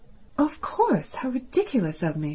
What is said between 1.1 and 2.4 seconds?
ridiculous of me!"